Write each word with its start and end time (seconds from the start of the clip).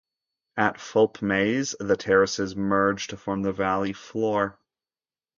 At 0.57 0.77
Fulpmes 0.79 1.75
the 1.79 1.95
terraces 1.95 2.55
merge 2.55 3.05
to 3.09 3.17
form 3.17 3.43
the 3.43 3.53
valley 3.53 3.93
floor. 3.93 4.57